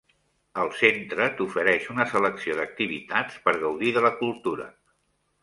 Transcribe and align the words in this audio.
El 0.61 0.69
centre 0.77 1.27
t'ofereix 1.41 1.85
una 1.97 2.07
selecció 2.13 2.57
d'activitats 2.61 3.37
per 3.45 3.55
gaudir 3.67 3.95
de 4.01 4.05
la 4.09 4.13
cultura. 4.25 4.69